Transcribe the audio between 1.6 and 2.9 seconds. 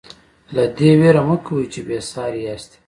چې بې ساري یاستئ.